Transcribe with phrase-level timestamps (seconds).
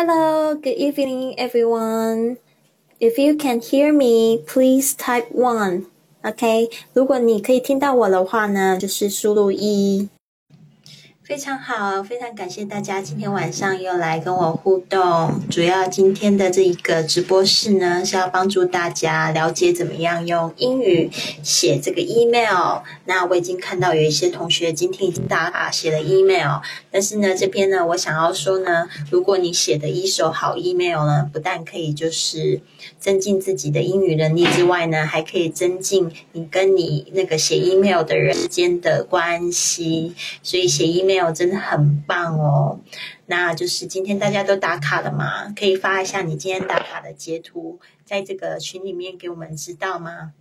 [0.00, 2.36] Hello, good evening, everyone.
[3.00, 5.86] If you can hear me, please type one.
[6.22, 10.08] OK，如果你可以听到我的话呢，就是输入一。
[11.31, 15.39] 非常好，非常感谢大家今天晚上又来跟我互动。
[15.49, 21.09] 主要今天的这一个直播室呢，是要帮助大家了解怎么样用英语
[21.41, 22.81] 写这个 email。
[23.05, 26.59] 那我已经看到有一些同学今天已经打卡写了 email，
[26.91, 32.59] 但是呢，这边呢，我想要说呢，如果你写的一手好 email 呢，不但可以就是
[32.99, 40.13] 增进自己的英语能力之外呢，还可以增进你跟你那个写 email 的人之间的关系。
[40.43, 41.20] 所以写 email。
[41.29, 42.79] 真的很棒哦，
[43.25, 45.53] 那就是今天大家都打卡了吗？
[45.53, 50.31] 可以发一下你今天打卡的截图，在这个群里面给我们知道吗？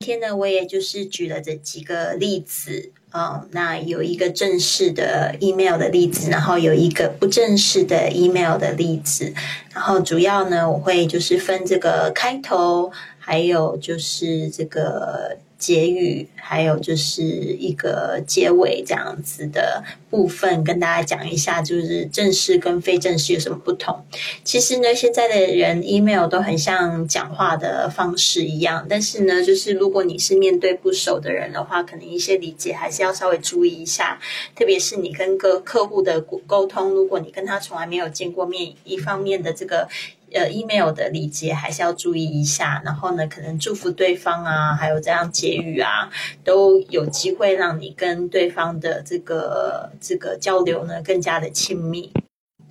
[0.00, 9.32] 今天呢，我也就是举了这几个例子哦，那有一个正式的 email 的例子，然后有一个不正式的 email 的例子，
[9.72, 15.38] 然后主要呢，我会就是分这个开头，还有就是这个。
[15.58, 24.04] 结语，还有就是一个结尾这样子的部分，跟大家讲一下，就是正式跟非正式有什么不同。
[24.44, 34.20] 其实呢，现在的人 email 都很像讲话的方式一样，但是呢，就是如果你是面对不熟的人的话，可能一些理解还是要稍微注意一下。
[34.54, 39.88] 特别是你跟个客户的沟通，如果你跟他从来没有见过面，一方面的这个。
[40.36, 46.10] 呃，email 的礼节还是要注意一下，然后呢，可能祝福对方啊，还有这样结语啊，
[46.44, 52.12] 都有机会让你跟对方的这个这个交流呢更加的亲密。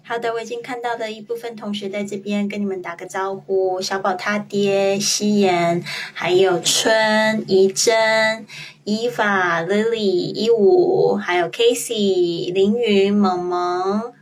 [0.08, 8.45] 好的，我已经看到的一部分同学在这边跟你们打个招呼，小宝他爹、夕颜，还有春、怡珍、
[8.83, 14.13] 伊法、Lily、一五，还有 Casey、凌云、萌萌。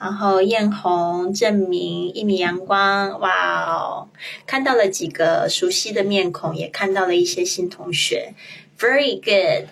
[0.00, 4.08] 然后艳红、证明、一米阳光，哇哦，
[4.46, 8.32] 看到了几个熟悉的面孔，也看到了一些新同学
[8.78, 9.68] ，very good。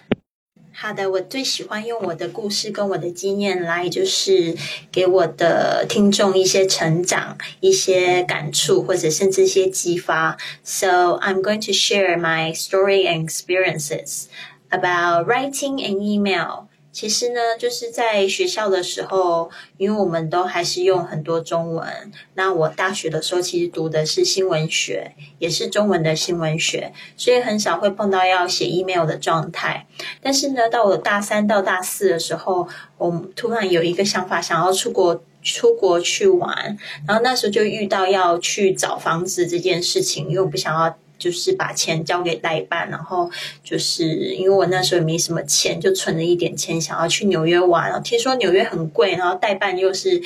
[0.70, 4.54] 好的，我最喜欢用我的故事跟我的经验来，就是
[4.92, 10.36] 给我的听众一些成长、一些感触，或者甚至一些激发。
[10.62, 14.26] So I'm going to share my story and experiences
[14.68, 16.67] about writing an email.
[16.90, 21.86] 其实呢，就是在学校的时候，因为我们都还是用很多中文。
[22.34, 29.86] 那我大学的时候，其实读的是新闻学，也是中文的新闻学，所以很少会碰到要写 email 的状态。
[30.20, 32.66] 但是呢，到我大三到大四的时候，
[32.96, 36.76] 我突然有一个想法，想要出国出国去玩。
[37.06, 40.96] 然后那时候就遇到要去找房子这件事情，因为我不想要。
[41.18, 43.30] 就是把钱交给代办，然后
[43.64, 48.02] 就是因为我那时候也没什么钱，就存了一点钱，想要去纽约玩。
[48.02, 50.22] 听说纽约很贵，然后代办又是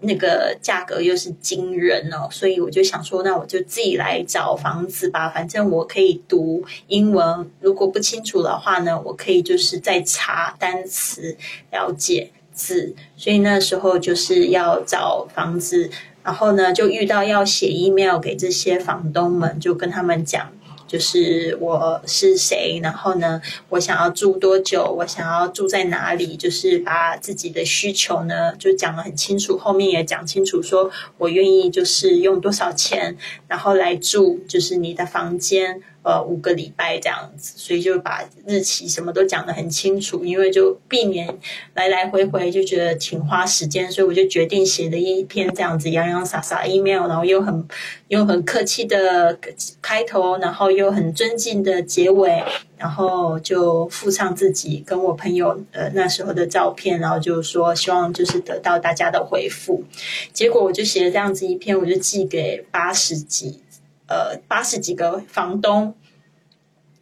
[0.00, 5.28] 那个价格又是惊人哦，所以我就想说，那我就自己来找房子吧。
[5.28, 11.36] 反正我可以读英文，如果不清楚的话呢，我可以就是再查单词，
[11.70, 12.94] 了解字。
[13.16, 15.90] 所以那时候就是要找房子。
[16.26, 20.50] 然后呢，就遇到要写 email 给这些房东们，就跟他们讲，
[20.88, 29.56] 就是我是谁，然后呢，我想要住多久，我想要住在哪里，就是把自己的需求呢，就讲得很清楚。
[29.56, 33.16] 后面也讲清楚，说我愿意就是用多少钱，
[33.46, 35.80] 然后来住，就是你的房间。
[36.06, 41.36] 呃，五个礼拜这样子，所以就把日期什么都讲得很清楚，因为就避免
[41.74, 47.66] 来来回回就觉得挺花时间，所以我就决定写了一篇这样子洋洋洒洒 email，然后又很
[48.06, 49.36] 又很客气的
[49.82, 52.40] 开头，然后又很尊敬的结尾，
[52.78, 59.82] 然后就附上自己跟我朋友呃那时候的照片，然后就说希望就是得到大家的回复，
[60.32, 63.58] 结果我就写了这样子一篇，我就寄给八十几。
[64.06, 65.94] 呃，八十几个房东，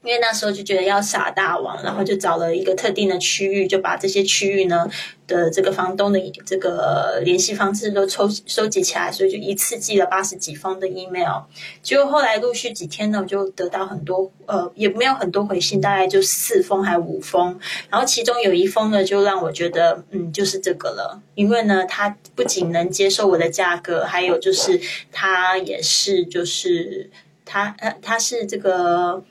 [0.04, 4.86] 因为那时候就觉得要撒大网，然后就找了一个特定的区域，就把这些区域呢
[5.26, 11.44] 的这个房东的这个联系方式都抽收集起来，所以就一次寄了八十几封的 email。
[11.82, 17.58] 结果后来陆续几天呢，我就得到很多呃，也没有很多回信，大概就四封还五封。
[17.88, 24.78] 然后其中有一封呢，就让我觉得嗯，就是这个了，因为呢，他不仅能接受我的价格，还有就是
[25.10, 27.10] 他也是就是
[27.46, 29.24] 他呃他是这个。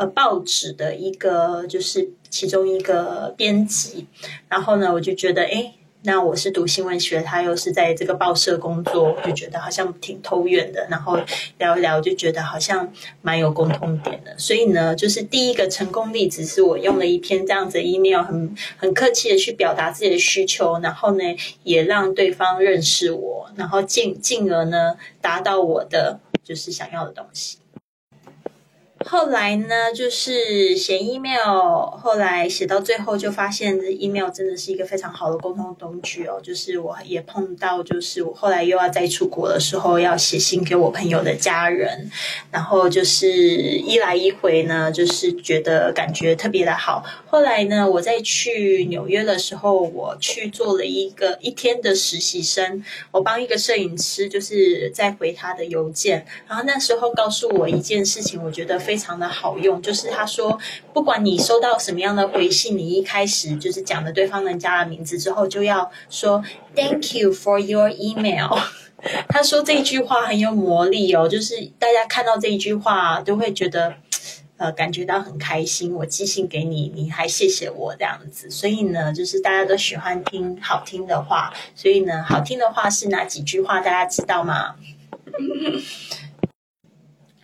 [0.00, 4.06] 呃，报纸的一个就是其中一个编辑，
[4.48, 5.74] 然后呢，我就觉得，哎，
[6.04, 10.86] 那我是读新闻学，他又是在这个报社工作，就觉得好像挺投缘的。
[10.88, 11.18] 然后
[11.58, 14.34] 聊一聊，就觉得好像蛮有共通点的。
[14.38, 21.24] 所以呢，就是第一个成功例子是我用了一篇这样子 email，很很客气的去表达自己的需求，然后呢，
[21.62, 27.58] 也让对方认识我，然后进进而呢，达到我的就是想要的东西。
[29.10, 36.40] 后来呢，就是写 email，后来写到最后就发现，email 真的是一个非常好的沟通工具哦。
[36.40, 42.08] 就是我也碰到，就是我后来又要再出国的时候，要写信给我朋友的家人，
[42.52, 47.04] 然后就是一来一回呢，就是觉得感觉特别的好。
[47.26, 58.78] 后来呢，我在去纽约的时候，我去做了一个一天的实习生，我帮一个摄影师，就是在回他的邮件，然后那时候告诉我一件事情，我觉得。
[58.78, 60.58] 非常的好用，就是他说，
[60.92, 66.44] 不管你收到什么样的回信，你一开始就是讲了对方人家的名字之后，就要说
[66.76, 68.58] Thank you for your email。
[69.30, 73.94] 他说这句话很有魔力哦，就是大家看到这一句话都会觉得，
[74.58, 75.94] 呃，感觉到很开心。
[75.94, 81.50] 我寄信给你，你还谢谢我这样子，所以呢，就是大家都喜欢听好听的话。
[81.74, 83.80] 所以呢，好听的话是哪几句话？
[83.80, 84.74] 大家知道吗？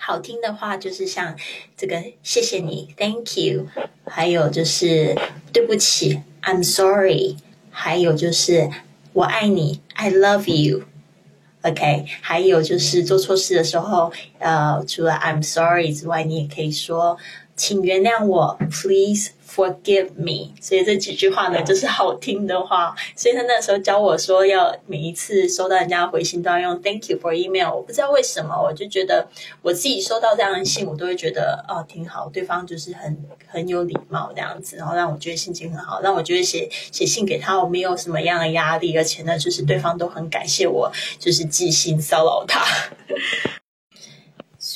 [0.06, 1.34] 好听的话就是像
[1.76, 3.66] 这个，谢谢你，Thank you，
[4.04, 5.16] 还有就是
[5.52, 7.34] 对不起，I'm sorry，
[7.72, 8.70] 还有就是
[9.12, 17.18] 我爱你，I love you，OK，还有就是做错事的时候，呃，除了 I'm sorry 之外，你也可以说，
[17.56, 19.30] 请原谅我，Please。
[19.56, 22.94] Forgive me，所以这几句话呢，就是好听的话。
[23.16, 27.74] 所以他那时候教我说，要每一次收到人家回信都要用 Thank you for email。
[27.74, 29.26] 我不知道为什么，我就觉得
[29.62, 33.16] 我自己收到这样的信，我都会觉得哦挺好，对方就是很
[33.46, 42.62] 很有礼貌这样子，然后让我觉得心情很好，让我觉得写写信给他我没有什么样的压力，而且呢，就是对方都很感谢我，就是寄信骚扰他。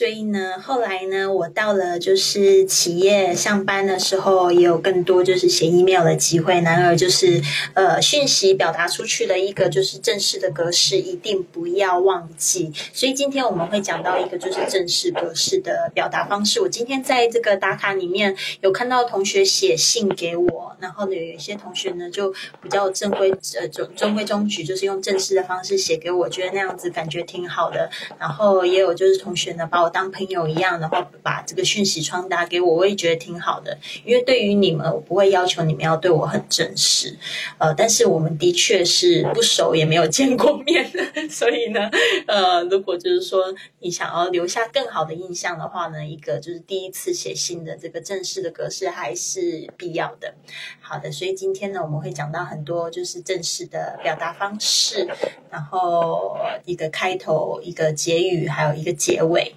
[0.00, 6.58] 所以呢，后来呢，我到了就是企业上班的时候，也有更多就是写 email 的机会。
[6.62, 7.38] 然而，就是
[7.74, 12.72] 呃，讯息表达出去的一个就是正式的格式，一定不要忘记。
[12.94, 16.62] 所以今天我们会讲到一个就是正式格式的表达方式。
[16.62, 22.32] 我今天在这个打卡里面有看到同学写信给我，然后呢，有一些同学呢就
[22.62, 23.30] 比较正规
[23.60, 27.90] 呃中中规中矩，就是用正式的方式写给我，觉得那样子感觉挺好的。
[28.18, 29.89] 然后也有就是同学呢把我。
[29.90, 33.76] 当朋友一样，然后把这个讯息传达给我，我也觉得挺好的。
[34.04, 37.16] 因为对于你们，我不会要求你们要对我很正式，
[37.58, 40.90] 呃，但是我们的确是不熟，也没有见过面，
[41.28, 41.90] 所以呢，
[42.26, 50.34] 呃，如果就是说你想要留下更好的印象的话呢，一个就是第一次写信的这个正式的格式还是必要的。
[50.80, 55.08] 好的，所以今天呢，我们会讲到很多就是正式的表达方式，
[55.50, 59.54] 然后一个开头，一个结语，还有一个结尾。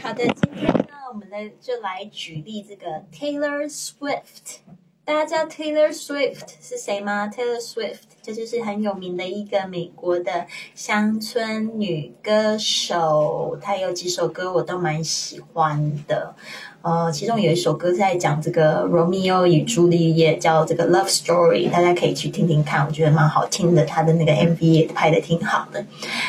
[0.00, 4.60] 好的，今天呢，我们来就来举例这个 Taylor Swift。
[5.04, 13.58] 大家知道 Taylor Swift 是谁吗？Taylor Swift 这就是很有名的一个美国的乡村女歌手。
[13.60, 16.34] 她有几首歌我都蛮喜欢的，
[16.82, 23.84] 呃，其中有一首歌在讲这个 Romeo 与朱丽叶，叫这个 Love Story，大家可以去听听看，我觉得蛮好听的。
[23.84, 25.84] 她的那个 MV 也拍的挺好的。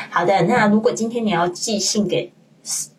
[0.09, 2.31] 好的，那如果今天你要寄信给。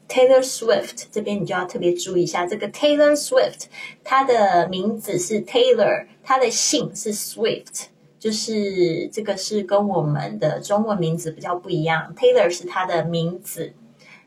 [0.08, 3.64] Taylor Swift 这边你就要特别注意一下，这个 Taylor Swift
[4.04, 7.86] 他的名字是 Taylor，他的姓是 Swift，
[8.18, 12.14] 就是这个是跟我们的中文名字比较不一样。
[12.16, 13.72] Taylor 是他的名字。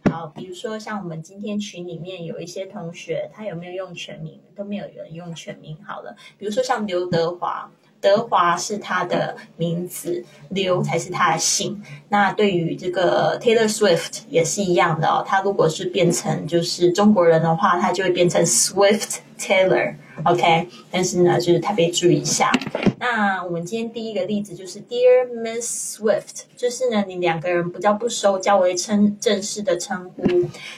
[0.10, 4.40] 好，比如说像我们今天群里面有一些同学，他有没有用全名？
[4.56, 5.78] 都没有人用全名。
[5.86, 7.72] 好了，比如说像刘德华。
[8.08, 11.84] 德华是他的名字，刘才是他的姓。
[12.08, 15.26] 那对于这个 Taylor Swift 也是一样的哦。
[15.28, 19.96] 他如果是变成就是中国人的话，他就会变成 Swift Taylor。
[20.24, 22.50] OK，但是呢，就是特别注意一下。
[22.98, 30.24] 那我们今天第一个例子就是 Dear Miss Swift，就是呢，你两个人不叫不熟，较为称正式的称呼。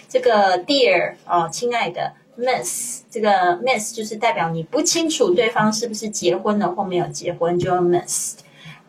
[0.10, 2.14] 这个 Dear 哦，亲爱的。
[2.40, 8.38] Miss 这个 Miss 就是代表你不清楚对方是不是结婚了或没有结婚，就 Miss。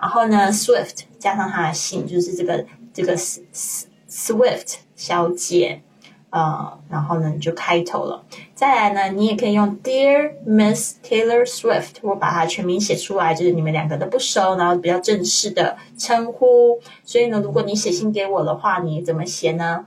[0.01, 2.65] 然后呢，Swift 加上他的姓，就是这个
[2.95, 5.83] 这个 Swift 小姐，
[6.31, 8.25] 呃，然后呢就开头了。
[8.55, 16.81] 再来呢，你也可以用 Dear Miss Taylor Swift，我把它全名写出来，就是你们两个都不熟，然后比较正式的称呼。
[17.05, 19.87] 所以呢，如果你写信给我的话，你怎么写呢？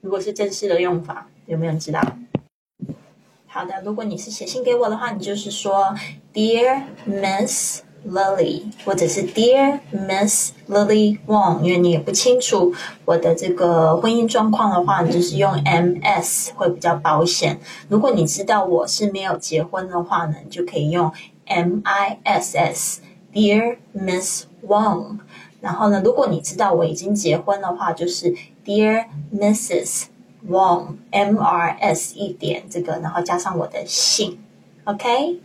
[0.00, 2.00] 如果是正式的用法，有没有人知道？
[3.52, 5.92] 好的，如果你是写信给我的话，你就是说
[6.32, 12.72] ，Dear Miss Lily，或者是 Dear Miss Lily Wong，因为你也不清楚
[13.04, 17.58] 我的这个婚姻状况的话，你就是用 MS 会比较保险。
[17.88, 21.10] 如果你知道我是没有结婚的话呢，你就可以用
[21.48, 22.98] MISS，Dear
[23.92, 25.18] Miss Wong。
[25.60, 28.32] 然后呢，如果你知道我已经结婚的话，就是
[28.64, 30.04] Dear Mrs.
[30.48, 34.38] Wong，M R S 一点这个，然后加上我的姓
[34.84, 35.40] ，OK。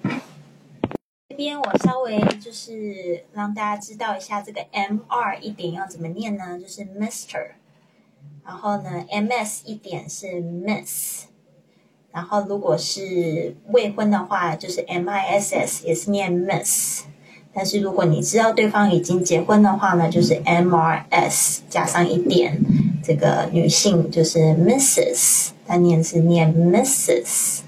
[1.28, 6.60] 这边我稍微就是让大家知道一下，这个 M R 一点要怎么念呢？
[6.60, 7.56] 就是 Mister，。
[8.46, 11.26] 然后呢，M S 一点是 Miss。
[12.12, 17.04] 然后如果是未婚的话，就是 M I S S 也是念 Miss。
[17.54, 22.62] 但是如果你知道对方已经结婚的话呢，就是 M R S 加上一点，
[23.06, 27.60] 这个女性就是 Mrs，她念是念 Mrs。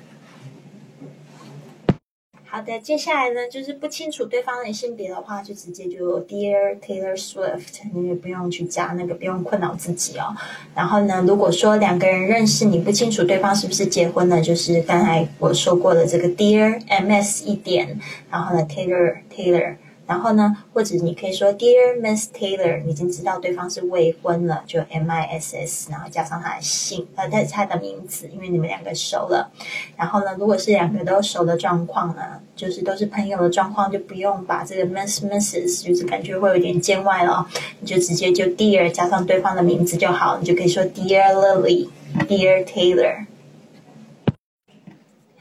[2.50, 10.36] 好的，接下来呢，就是不清楚对方的性别的话，就直接就 Dear Taylor Swift，你也不用去加那个，不用困扰自己哦。
[10.74, 18.00] 然后呢，如果说两个人认识，你不清楚对方是不是结婚了，就是刚才我说过的这个 Dear MS 一点，
[18.32, 19.76] 然后呢 Taylor Taylor。
[20.08, 29.52] 然后呢，或者你可以说，Dear Miss Taylor，你已经知道对方是未婚了，就 M I S S，然后加上他的姓，呃，他他的名字，因为你们两个熟了。
[29.98, 32.22] 然后呢，如果是两个都熟的状况呢，
[32.56, 37.46] 就是都是朋友的状况，就不用把这个 Miss Mrs，就是感觉会有点见外了，
[37.82, 43.26] 你就直接就 Dear 加上对方的名字就好，你就可以说 Dear Lily，Dear Taylor。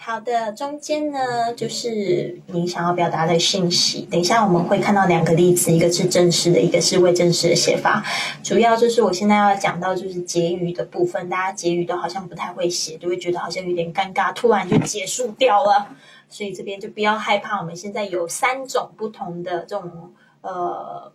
[0.09, 4.03] 好的，中间呢就是你想要表达的信息。
[4.03, 8.05] 等一下我们会看到两个例子，一个是正式的，一个是未正式的写法。
[8.41, 15.89] 主要就是我现在要讲到就是结语的部分，大家结语都好像不太会写，就会觉得好像有点尴尬，突然就结束掉了。
[16.29, 21.11] 所以这边就不要害怕，我们现在有三种不同的这种呃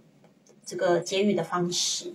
[0.66, 2.12] 这个结语的方式。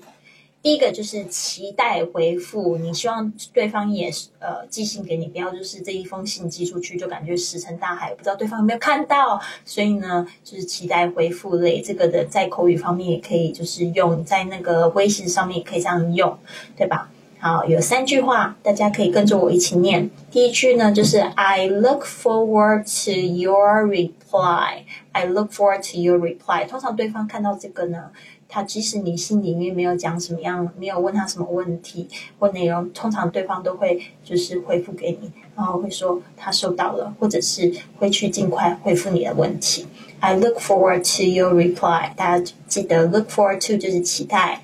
[0.66, 9.40] 第一个就是期待回复，你希望对方也呃寄信给你，不要就是这一封信寄出去就感觉石沉大海，不知道对方有没有看到。
[9.64, 16.36] 所以呢，就是期待回复类这个的，在口语方面也可以就是用，在那个微信上面也可以这样用，
[16.76, 17.12] 对吧？
[17.38, 20.10] 好，有三句话，大家可以跟着我一起念。
[20.32, 24.82] 第一句呢，就是 I look forward to your reply.
[25.12, 26.66] I look forward to your reply.
[26.66, 28.10] 通常对方看到这个呢。
[28.48, 39.86] 他即使你心里面没有讲什么样，没有问他什么问题或内容，通常对方都会就是回复给你，然后会说他收到了，或者是会去尽快回复你的问题。
[40.20, 42.14] I look forward to your reply。
[42.16, 44.62] 大家记得 look forward to 就是期待。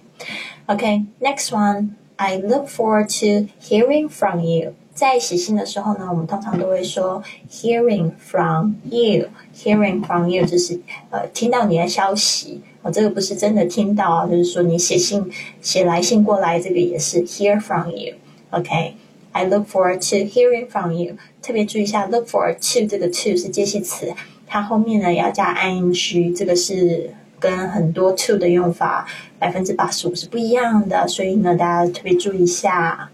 [0.66, 1.90] OK，next one。
[2.16, 4.74] I look forward to hearing from you。
[4.94, 9.26] 在写信的时候呢，我们通常都会说 hearing from you。
[9.56, 12.62] hearing from you 就是呃听到你的消息。
[12.82, 15.24] 我这个不是真的听到啊，就是说你写信
[15.60, 18.14] 写来信过来，这个也是 hear from you。
[18.50, 21.14] OK，I look forward to hearing from you。
[21.40, 24.12] 特别注意一下，look forward to 这个 to 是介系词，
[24.46, 29.06] 它后面呢要加 ing，这个是跟很多 to 的用法
[29.38, 33.10] 百分之八十五是不一样的，所以呢大家特别注意一下。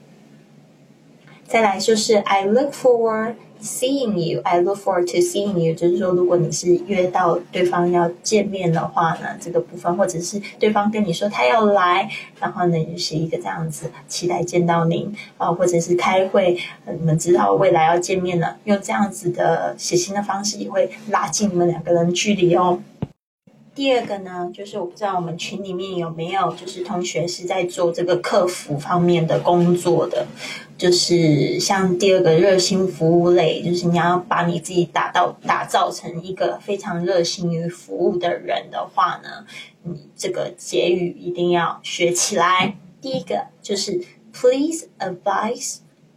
[1.46, 3.34] 再来就是 I look forward。
[3.60, 5.74] Seeing you, I look forward to seeing you。
[5.74, 22.80] 就是说，如果你是约到对方要见面的话呢，这个部分，或者是对方跟你说他要来，然后呢，就是一个这样子期待见到您啊，或者是开会，你们知道未来要见面了，用这样子的写信的方式，也会拉近你们两个人距离哦。
[23.78, 30.26] 第二个呢，就是我不知道我们群里面有没有就是同学是在做这个客服方面的工作的，
[30.76, 39.46] 就是像第二个热心服务类，就是你要把你自己打到打造成一个非常热心于服务的人的话呢，
[39.84, 42.76] 你这个结语一定要学起来。
[43.00, 45.76] 第一个就是 Please advise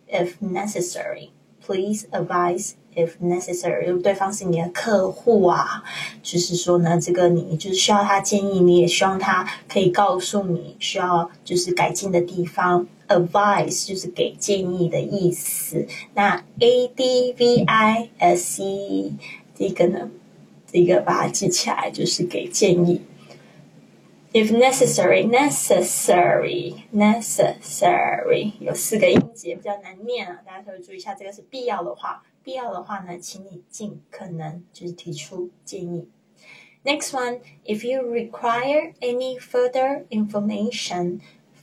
[0.10, 1.30] if necessary.
[1.64, 2.72] Please advise.
[2.96, 5.84] If necessary，如果对方是你的客户啊，
[6.22, 12.88] 就是说呢，这个你就是需要他建议，你也希望他可以告诉你需要就是改进的地方。
[13.08, 15.86] Advice 就是给建议的意思。
[16.14, 19.18] 那 A D V I S E
[19.54, 20.10] 这个呢，
[20.72, 23.02] 这个把它记起来，就是给建议。
[24.32, 31.14] If necessary, necessary, necessary，有四个音节比较难念啊，大家稍微注意一下。
[31.14, 36.08] 这个是必要的话，必要的话呢，请你尽可能就是提出建议。
[36.84, 41.20] Next one, if you require any further information,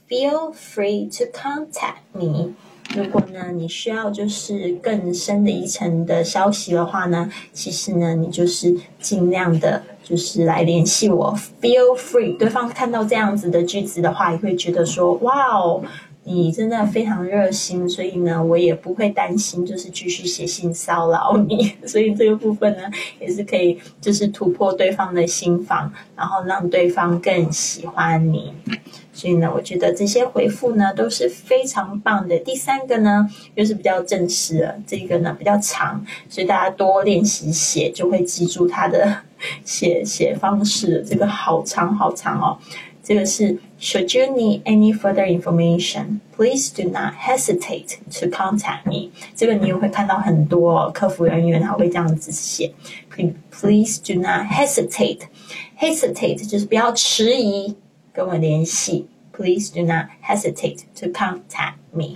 [0.08, 2.54] feel free to contact me.
[2.94, 12.38] 如果呢你需要就是更深的一层的消息的话呢，其实呢你就是尽量的，就是来联系我，feel free。
[12.38, 15.82] 对方看到这样子的句子的话，也会觉得说，哇哦。
[16.30, 21.72] 你真的非常热心，所以呢，我也不会担心，就是继续写信骚扰你。
[21.88, 22.82] 所以这个部分呢，
[23.18, 28.52] 也是可以，就是突破对方的心房，然后让对方更喜欢你。
[29.10, 32.38] 所以呢，我觉得这些回复呢都是非常棒的。
[32.40, 39.16] 第三个呢，又是比较正式了，这个呢比较长，所以大家多练习写，就会记住他的
[39.64, 41.02] 写写方式。
[41.08, 42.58] 这个好长好长哦。
[43.08, 49.10] 这个是 Should you need any further information, please do not hesitate to contact me。
[49.34, 52.74] 这个你也会看到很多客服人员他会这样子写
[53.50, 55.20] ，Please do not hesitate。
[55.80, 57.74] hesitate 就是不要迟疑
[58.12, 59.06] 跟我联系。
[59.32, 62.12] Please do not hesitate to contact me。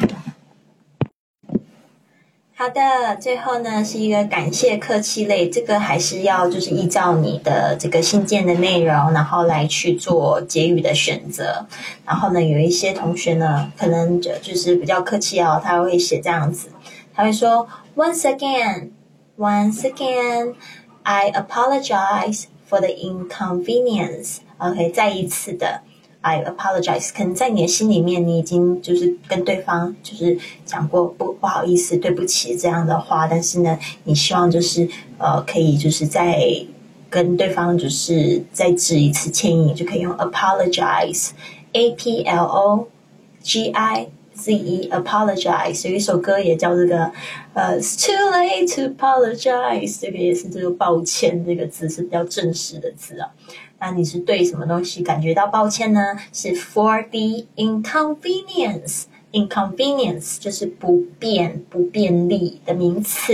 [2.63, 11.67] 好的，最后呢是一个感谢客气类，这个还是要就是依照你的这个信件的内容，然后来去做结语的选择。
[12.07, 16.69] 然后呢，有一些同学呢，可能就就是比较客气哦，他会写这样子，
[17.13, 17.67] 他会说
[17.97, 18.91] ：Once again,
[19.37, 20.55] once again,
[21.03, 24.37] I apologize for the inconvenience.
[24.59, 25.81] OK，再一次的。
[26.23, 34.89] I apologize，可能在你的心里面，你已经就是跟对方就是讲过不不好意思、对不起这样的话，但是呢，你希望就是
[35.19, 36.41] 呃可以就是再
[37.11, 42.89] 跟对方就是再致一次歉意，就可以用 apologize，A P L O
[43.43, 45.89] G I Z E，apologize。
[45.89, 47.11] 有一首歌也叫这个
[47.53, 53.29] 呃，It's too late to apologize，这个也是这个抱歉这个字是比较正式的字啊。
[53.85, 56.17] 那你是对什么东西感觉到抱歉呢？
[56.33, 59.07] 是 for the inconvenience。
[59.33, 63.33] inconvenience 就是不便、不便利的名词，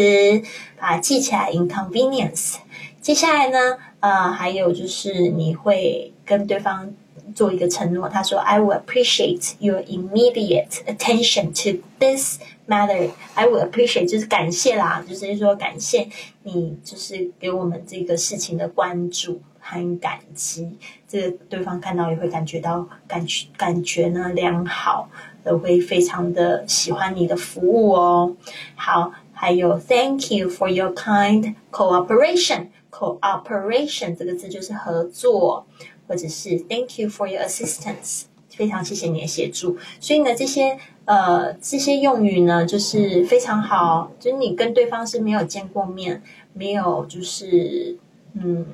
[0.78, 1.52] 把它记起来。
[1.52, 2.55] inconvenience。
[3.02, 6.95] 接下来呢，呃，还有就是你会跟对方
[7.35, 13.11] 做一个承诺，他说：“I will appreciate your immediate attention to this matter.
[13.35, 16.09] I will appreciate 就是感谢啦，就是说感谢
[16.45, 20.67] 你，就是给我们这个事情的关注。”很感激，
[21.07, 25.11] 这个对方看到也会感觉到感觉感觉呢良好，
[25.45, 28.35] 都会非常的喜欢你的服务哦。
[28.76, 32.69] 好，还有 Thank you for your kind cooperation。
[32.91, 35.67] cooperation 这个字就是合作，
[36.07, 39.76] 或者是 Thank you for your assistance，非常谢谢你的协助。
[40.00, 46.23] 所以呢，这些呃这些用语呢，就是非常好，就是你跟对方是没有见过面，
[46.54, 47.99] 没有就是
[48.33, 48.65] 嗯。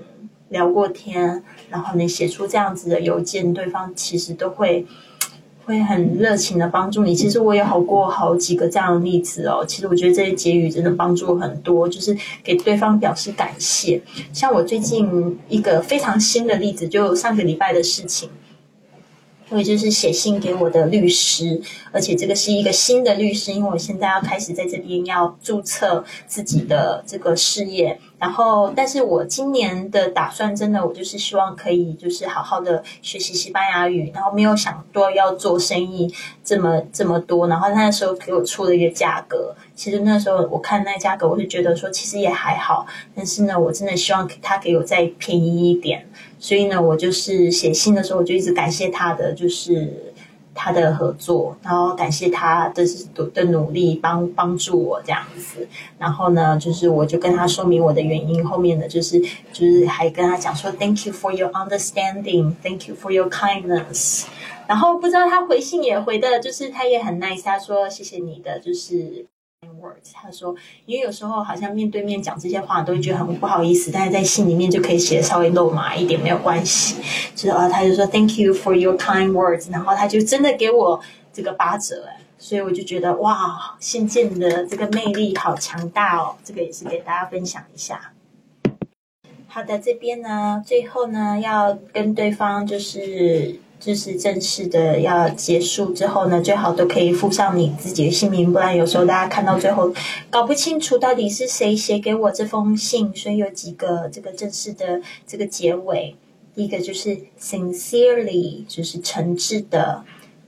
[0.51, 4.87] 聊过天，然后你写出这样子的邮件，对方其实都会
[5.65, 7.15] 会很热情的帮助你。
[7.15, 9.65] 其实我也好过好几个这样的例子哦。
[9.67, 14.01] 其实我觉得这些结语真的帮助很多，就是给对方表示感谢。
[14.33, 18.29] 像我最近一个非常新的例子，就上个礼拜的事情。
[19.51, 21.61] 我就是写信给我的律师，
[21.93, 28.01] 而且这个是一个新的律师，因为我现在要开始在这边要注册自己的这个事业。
[28.19, 37.47] 然后，但是我今年的打算真的，我就是希望可以就是好好的学习西班牙语，然后没有想多要做生意这么这么多。
[37.49, 46.09] 然后那时候给我出了一个价格，其实那时候我看那价格，我就觉得说其实也还好，但是呢，我真的希望他给我再便宜一点。
[46.45, 50.13] 所以呢，我就是写信的时候，我就一直感谢他的，就是
[50.55, 52.85] 他的合作，然后感谢他的
[53.33, 55.67] 的努力，帮帮助我这样子。
[55.99, 59.19] 然后呢，就是我就跟他说明我的原因，后面的就是
[59.55, 64.27] 就是还跟他讲说，Thank you for your understanding，Thank you for your kindness。
[64.67, 69.25] 然后不知道他回信也回的，就是他也很 nice，他说谢谢你的，就是。
[69.85, 70.55] words，他说，
[70.87, 76.97] 因为有时候好像面对面讲这些话都会觉得很不好意思，但是在信里面就可以写稍微肉麻一点，没有关系。
[77.35, 81.01] 就是啊，他就说 Thank you for your kind words，然后他就真的给我
[81.33, 88.13] 这个八折哎，所以我就觉得哇，信件的这个魅力好强大哦，这个也是给大家分享一下。
[89.47, 93.61] 好的，这边呢，最后呢要跟对方就是。
[93.81, 99.93] 就是正式的要结束之后呢，最好都可以附上你自己的姓名，不然有时候大家看到最后
[100.31, 103.15] 搞不清楚到底是谁写给我这封信。
[103.15, 106.17] 所以有几个这个正式的这个结尾，
[106.55, 110.03] 第一个就是 sincerely，就是诚挚的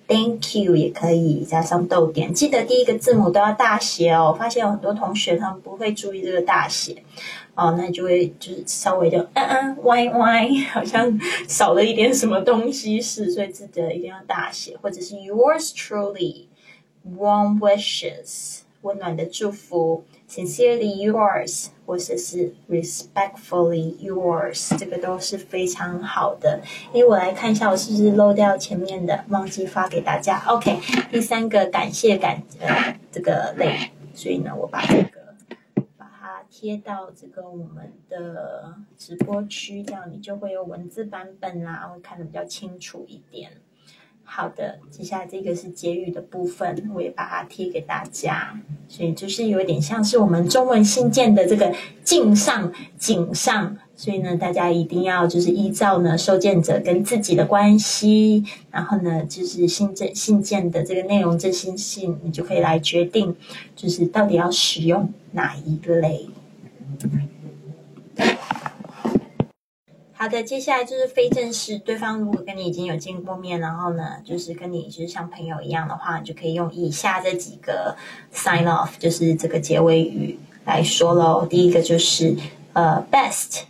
[0.09, 4.31] ，thank you 也可以加上逗点，记得第一个字母都要大写哦。
[4.31, 7.03] 我发现有很多同学他们不会注意这个大写。
[7.57, 16.45] 哦，那就会就是稍微就嗯嗯歪歪， 好像少了一点什么东西是，所以记得一定要大写，或者是 yours truly
[17.19, 26.61] warm wishes，温暖的祝福；sincerely yours，或者是 respectfully yours，这个都是非常好的。
[26.92, 30.42] 诶，我来看一下，我是不是漏掉前面的，忘记发给大家。
[30.47, 30.79] OK，
[31.11, 35.26] 第三个感谢感呃这个类，所以呢，我把这个
[36.59, 43.51] 贴到这个我们的直播区，这样你就会有文字版本啦，会看得比较清楚一点。
[44.25, 48.59] 好的，接下来这个是结语的部分，我也把它贴给大家。
[48.88, 63.37] 所以就是有点像是我们中文信件的这个敬上、敬上，所以呢，大家一定要就是依照呢收件者跟自己的关系，然后呢就是信件信件的这个内容，这信信你就可以来决定，
[63.77, 66.27] 就是到底要使用哪一类。
[70.19, 71.79] 好的，接下来就是非正式。
[71.79, 77.95] 对方如果跟你已经有见过面，然后呢，就是跟你就是像朋友一样的话，你就可以用以下这几个
[78.33, 81.47] sign off，就是这个结尾语来说喽。
[81.47, 82.35] 第一个就是
[82.73, 83.65] 呃 best，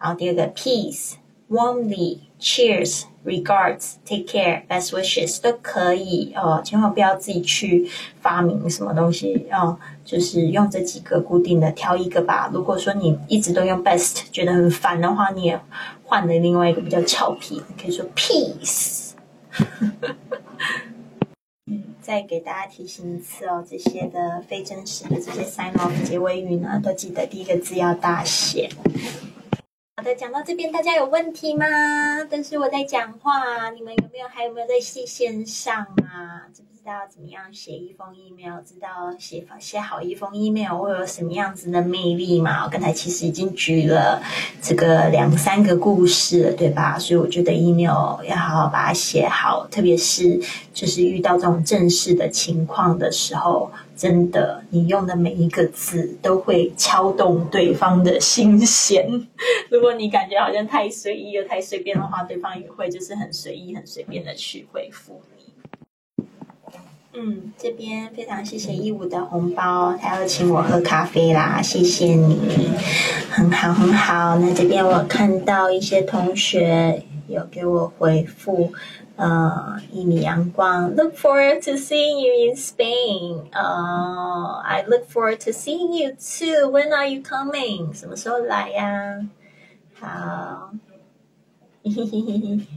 [0.00, 3.04] 然后第二个 peace，warmly Cheers,。
[3.24, 7.88] Regards, take care, best wishes 都可以哦，千万不要自己去
[8.20, 12.50] 发明什么东西哦，就是用这几个固定的挑一个吧。
[12.52, 15.60] 如果说你一直都用 best 觉得很烦的话，你也
[16.02, 19.12] 换了另外一个比较俏皮，可以说 peace。
[21.68, 28.68] 嗯， 再给大家提醒一次哦，这些的非真实的这些 sign off 结尾语呢，都记得第一个字要大写。
[29.94, 31.66] 好的，讲到这边，大家有问题吗？
[32.30, 36.48] 但是我在讲话，你们有没有还有没有在线线上啊？
[36.54, 38.62] 知不知道怎么样写一封 email？
[38.64, 42.64] 知道写写好一封 email 会有什么样子的魅力吗？
[42.64, 44.22] 我刚才其实已经举了
[44.62, 46.98] 这个两三个故事了，对吧？
[46.98, 50.40] 所以我觉得 email 要好好把它写好，特别是
[50.72, 53.70] 就是遇到这种正式的情况的时候。
[53.96, 59.08] 真的，你用的每一个字都会敲动对方的心弦。
[59.70, 66.24] 如果你感觉好像太随意又太随便的话，对方也会就是很随意、很随便的去回复你。
[67.14, 72.70] 嗯，这边非常谢谢义武的红包，他要请我喝咖啡啦，谢谢你，
[73.30, 74.38] 很好很好。
[74.38, 78.72] 那这边我看到一些同学有给我回复。
[79.17, 79.79] uh,
[80.95, 83.49] Look forward to seeing you in Spain.
[83.53, 86.69] Uh, I look forward to seeing you too.
[86.69, 87.93] When are you coming?
[87.93, 89.27] 什么时候来呀？
[89.99, 90.71] 好。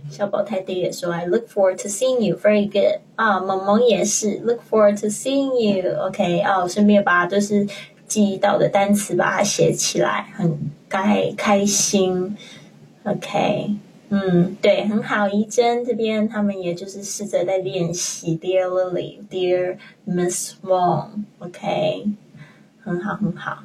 [0.09, 2.37] 小宝太弟也说，I look forward to seeing you.
[2.37, 3.01] Very good.
[3.17, 5.93] 啊，萌萌也是，look forward to seeing you.
[6.07, 7.67] OK，哦，顺便把就是
[8.07, 12.37] 记忆到的单词把它写起来，很开开心。
[13.03, 13.75] OK。
[14.10, 15.28] 嗯，对，很好。
[15.28, 18.38] 怡珍这边他们也就是试着在练习。
[18.38, 22.06] Dear Lily, Dear Miss Wong，OK，
[22.82, 23.64] 很好，很好。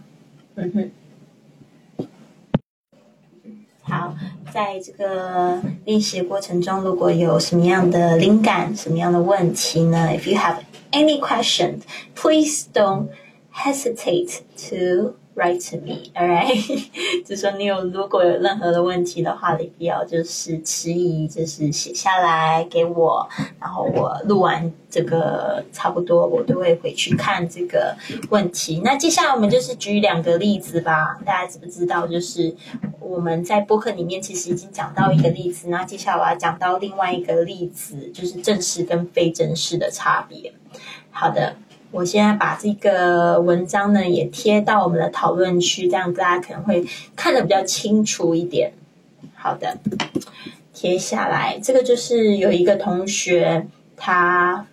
[0.54, 2.06] 嗯哼，
[3.82, 4.16] 好，
[4.50, 13.08] 在这个练习过程中，如果有什么样的灵感、什么样的问题呢？If you have any questions，please don't
[13.52, 15.16] hesitate to.
[15.36, 16.10] Write to me。
[16.14, 23.26] All right，就说你有如果有任何的问题的话，你不要就是迟疑，就是写下来给我，
[23.60, 27.96] 然后我录完这个差不多，我都会回去看这个
[28.28, 28.82] 问题。
[28.84, 32.06] 那接下来我们就是举两个例子吧，大家知不知道？
[32.08, 32.54] 就是
[32.98, 40.52] 我们在播客里面其实已经讲到一个例子，那接下来我要讲到另外一个例子，就是正式跟非正式的差别。
[41.10, 41.54] 好的。
[41.92, 48.72] 我现在把这个文章呢也贴到我们的讨论区，这样大家可能会看得比较清楚一点。
[49.34, 49.76] 好的，
[50.72, 54.66] 贴下来，这个就是有一个同学他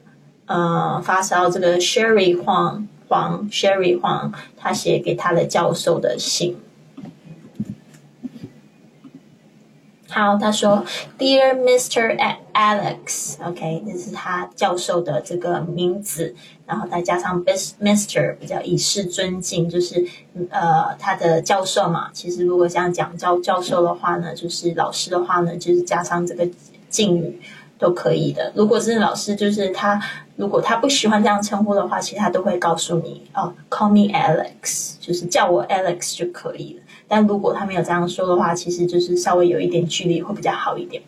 [0.45, 6.57] 呃发烧，这个 Sherry 黄黄 Sherry 黄，他写给他的教授的信。
[10.09, 10.85] 好，他说
[11.19, 12.17] ，Dear Mr.
[12.53, 16.33] Alex，OK，这是他教授的这个名字，
[16.65, 20.07] 然后再加上 Mister，比较以示尊敬，就是
[20.49, 22.09] 呃他的教授嘛。
[22.13, 26.47] 其实如果这样讲教教授的话呢，就是老师的话呢，就是加上这个
[26.89, 27.41] 敬语
[27.77, 28.51] 都可以的。
[28.55, 30.01] 如果是老师，就是他
[30.37, 36.83] 如果他不喜欢这样称呼的话，其实他都会告诉你哦，Call me Alex，就是叫我 Alex 就可以了。
[37.07, 41.01] 但如果他没有这样说的话，其实就是稍微有一点距离会比较好一点。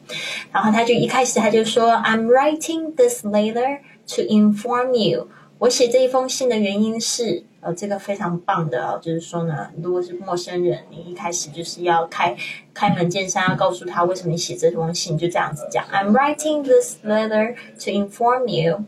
[0.51, 3.79] 然后他就一开始他就说：“I'm writing this letter
[4.15, 5.27] to inform you。”
[5.59, 12.33] 我写这一封信的原因是，呃，这个非常棒的，哦就是说呢，如果是陌生人，你一开始就是要开
[12.73, 18.85] 开门见山，要告诉他为什么你写这封信，就这样子讲：“I'm writing this letter to inform you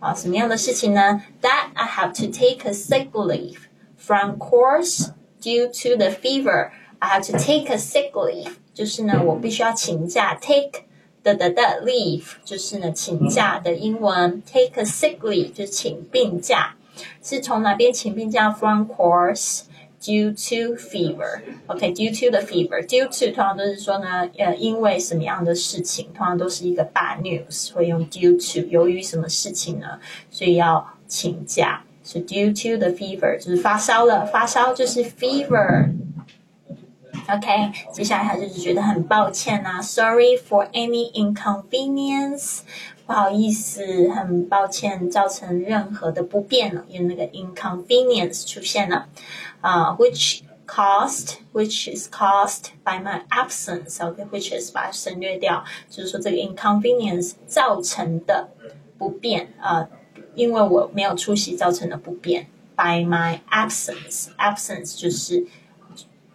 [0.00, 3.58] 啊，什么样的事情呢？That I have to take a sick leave
[3.98, 5.10] from course
[5.43, 6.71] due to the fever.
[6.99, 10.35] I have to take a sick leave，就是呢，我必须要请假。
[10.35, 10.83] Take
[11.23, 14.41] 的的的 leave 就是呢，请假的英文。
[14.45, 16.75] Take a sick leave 就是请病假，
[17.23, 18.51] 是从哪边请病假？
[18.51, 21.41] From course。due to fever.
[21.67, 22.81] OK, due to the fever.
[22.81, 28.65] Due to 通常都是说呢，呃，因为什么样的事情，通常都是一个 bad news，会用 due to。
[28.69, 29.99] 由于什么事情呢？
[30.31, 31.83] 所以要请假。
[32.03, 42.61] 是 due to the fever，就是发烧了，发烧就是 fever。OK，接下来他就是觉得很抱歉呐、啊、，Sorry for any inconvenience，
[43.05, 49.07] 不好意思，很抱歉造成任何的不便了，因为那个 inconvenience 出现了，
[49.61, 58.49] 啊、uh,，which caused which is caused by my absence，OK，which、okay, is 把它省略掉，就是说这个 inconvenience 造成的
[58.97, 59.83] 不便啊。
[59.83, 59.87] Uh,
[60.35, 65.45] 因为我没有出席造成的不便，by my absence，absence 就是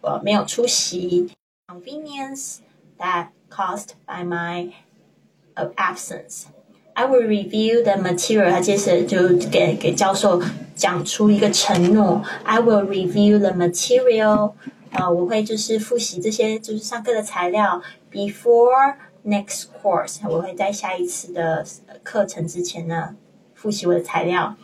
[0.03, 1.31] 呃没有出席，
[1.67, 2.59] convenience
[2.99, 4.73] that caused by my
[5.77, 8.51] absence。I will review the material。
[8.51, 10.41] 他接着就给给教授
[10.77, 14.53] 讲出一个承诺：I will review the material。
[14.93, 18.95] 呃，我会就是复习这些就是上课的材料，before
[19.27, 20.19] next course。
[20.29, 21.67] 我会在下一次的
[22.05, 23.17] 课程之前呢。
[23.59, 24.57] 复习我的材料。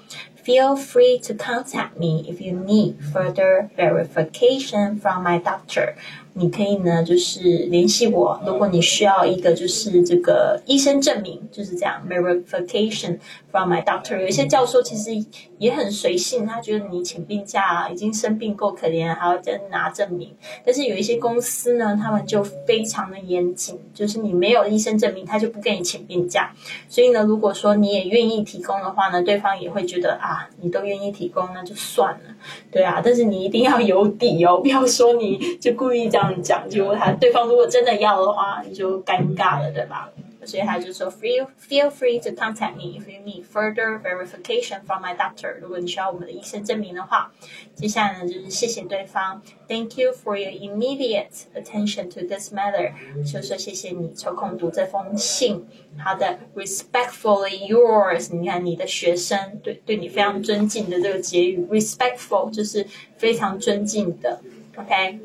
[0.45, 5.95] Feel free to contact me if you need further verification from my doctor.
[6.38, 8.38] 你可以呢，就是联系我。
[8.46, 13.18] 如果你需要一个就是这个医生证明，就是这样 verification
[13.50, 14.20] from my doctor。
[14.20, 15.12] 有一些教授其实
[15.60, 20.36] 也很随性，他觉得你请病假已经生病够可怜，还要再拿证明。
[20.66, 26.54] 但是有一些公司呢，他们就非常的严谨，就是你没有医生证明，他就不给你请病假。
[26.90, 32.35] 所以呢，如果说你也愿意提供的话呢，对方也会觉得啊，你都愿意提供，那就算了，
[32.72, 33.02] 对啊。
[33.04, 36.34] 但是你一定要有底哦，不要说你就故意这样。
[36.42, 40.10] 讲，就问他对方如果真的要的话，你就尴尬了，对吧？
[40.46, 45.58] 所以他就说，feel feel free to contact me if you need further verification from my doctor。
[45.60, 47.32] 如果你需要我们的医生证明的话，
[47.74, 52.92] 接下来呢就是谢谢对方，Thank you for your immediate attention to this matter。
[53.24, 55.66] 就说谢谢你抽空读这封信。
[55.98, 58.36] 好的，respectfully yours。
[58.36, 62.86] 你看你的学生对对你非常尊敬的这个结语，respectful 就是
[63.18, 64.42] 非常尊敬的
[64.76, 65.20] ，OK。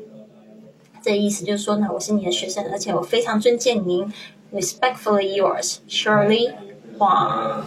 [1.03, 4.13] 这意思就是说呢，我是你的学生，而且我非常尊敬您。
[4.53, 6.53] Respectfully yours, Shirley
[6.97, 7.63] Huang。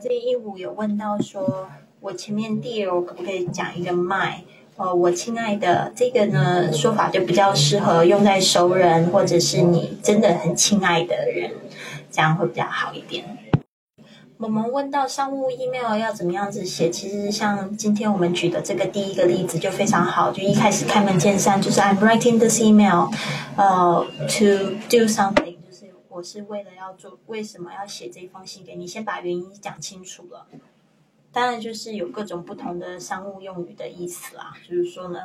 [0.00, 4.42] 这一五有问到说，我前面 dear 可不可以讲一个 my？
[4.76, 11.50] 呃，我亲爱的，这个呢说法就比较适合用在熟人或者是你真的很亲爱的人，
[12.12, 13.24] 这样会比较好一点。
[14.44, 23.08] 我们问到商务 email 要怎么样子写，其实像今天我们举的这个第一个例子就非常好，就一开始开门见山，就是 I'm writing this email，
[23.56, 30.46] 呃，to do something，就是我是为了要做，为什么要写这封信给你，先把原因讲清楚了。
[31.34, 34.54] 当然，就是有各种不同的商务用语的意思啦。
[34.66, 35.18] 就是说呢，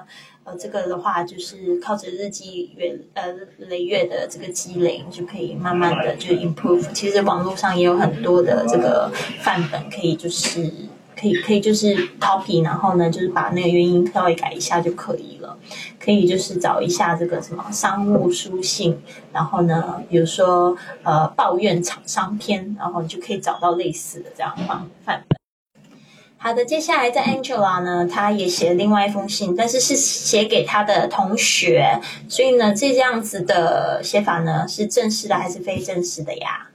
[0.44, 6.92] 呃，这个的话，就是靠着日积月呃累月的这个积累，就可以慢慢的就 improve。
[6.94, 10.74] 其实网络上也有很多的这个范本，可以就是
[11.16, 15.58] 可以可以就是 copy，然后呢，就是把那个原因稍微改一下就可以了。
[16.00, 18.98] 可以就是找一下这个什么商务书信，
[19.32, 25.39] 然后呢，比如说呃抱怨厂商篇，然后你就可以找到类似的这样方范本。
[26.42, 32.00] 好的，接下来在 Angela 呢，她也写了另外一封信，但是是写给她的同学，
[32.30, 36.70] 所以呢，这样子的写法呢，是正式的还是非正式的呀？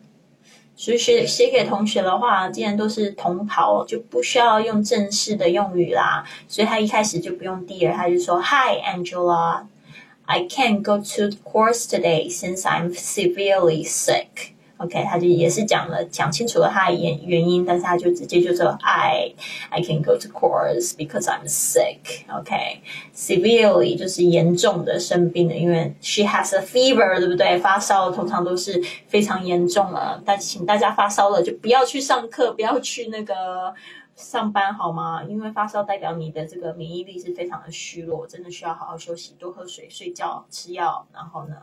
[0.76, 14.53] 所以写写给同学的话，既然都是同袍，就不需要用正式的用语啦，所以他一开始就不用 dear，他就说 Hi Angela，I can't go to course today since I'm severely sick。
[14.78, 19.32] OK，他就也是讲了讲清楚了他的原原因，但是他就直接就说 I
[19.70, 22.26] I can go to course because I'm sick。
[22.28, 27.56] OK，severely 就是严重的生病的，因为 she has a fever，对不对？
[27.58, 30.20] 发烧通常都是非常严重了。
[30.26, 33.72] 但请大家发烧了就不要去上课，不要去那个
[34.16, 35.22] 上班，好吗？
[35.22, 41.54] 因为发烧代表你的这个免疫力是非常的虚弱，真的需要好好休息，多喝水、睡觉、吃药，然后呢，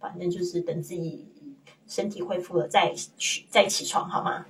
[0.00, 1.28] 反正就是等自己。
[1.88, 4.46] 身体恢复了再去再起床好吗？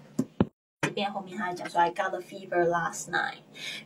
[0.83, 3.41] 这边后面他还讲说，I got a fever last night.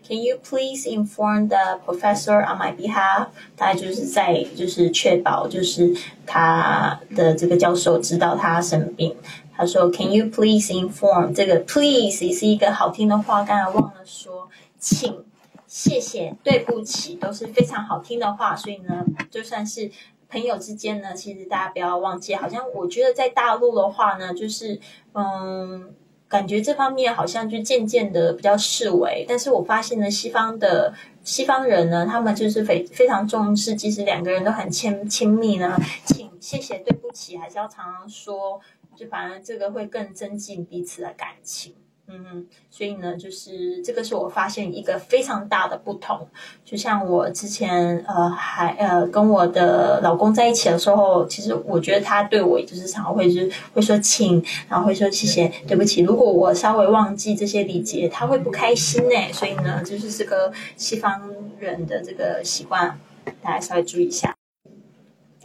[0.07, 3.29] Can you please inform the professor on my behalf？
[3.57, 5.93] 他就是在就是确保就是
[6.25, 9.17] 他的这个教授知道他生病。
[9.57, 11.35] 他说，Can you please inform？
[11.35, 15.25] 这个 please 也是一个好听的话，刚才忘了说，请、
[15.67, 19.91] 谢谢、对不起都是非常好听的话，所以呢，就算是
[20.31, 24.81] 朋友之间呢，其实大家不要忘记，好像我觉得在大陆的话呢，就是
[25.15, 25.95] 嗯。
[26.31, 38.61] 感觉这方面好像就渐渐的比较视为，但是我发现呢，西方的西方人呢，他们就是非非常重视，即使两个人都很亲亲密呢，请、谢谢、对不起，还是要常常说，
[38.95, 41.75] 就反正这个会更增进彼此的感情。
[42.13, 46.27] 嗯，所以呢，就是这个是我发现一个非常大的不同。
[46.65, 56.03] 就像我之前呃还呃跟我的老公在一起的时候，其实我觉得他对我就是常会就是会说请，然后会说谢谢、对不起。
[56.03, 59.33] 如果我稍微忘记这些礼节，他会不开心呢。
[59.33, 62.99] 所以呢，就是这个西方人的这个习惯，
[63.43, 64.35] 大家稍微注意一下。